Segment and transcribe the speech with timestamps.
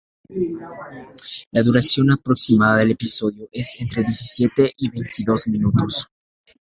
[1.51, 6.07] La duración aproximada del episodio es de entre diecisiete y veintidós minutos.